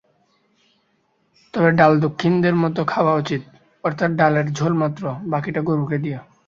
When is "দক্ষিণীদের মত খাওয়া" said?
1.99-3.13